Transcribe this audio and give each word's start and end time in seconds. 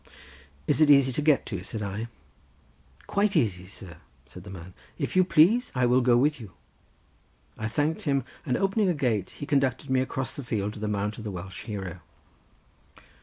"Is 0.65 0.81
it 0.81 0.89
easy 0.89 1.11
to 1.13 1.21
get 1.21 1.45
to?" 1.45 1.61
said 1.63 1.83
I. 1.83 2.07
"Quite 3.05 3.35
easy, 3.35 3.67
sir," 3.67 3.97
said 4.25 4.43
the 4.43 4.49
man. 4.49 4.73
"If 4.97 5.15
you 5.15 5.23
please 5.23 5.71
I 5.75 5.85
will 5.85 6.01
go 6.01 6.17
with 6.17 6.39
you." 6.41 6.53
I 7.55 7.67
thanked 7.67 8.01
him, 8.01 8.23
and 8.43 8.57
opening 8.57 8.89
a 8.89 8.95
gate 8.95 9.29
he 9.37 9.45
conducted 9.45 9.91
me 9.91 9.99
across 10.01 10.35
the 10.35 10.43
field 10.43 10.73
to 10.73 10.79
the 10.79 10.87
mount 10.87 11.19
of 11.19 11.23
the 11.23 11.29
Welsh 11.29 11.65
hero. 11.65 11.99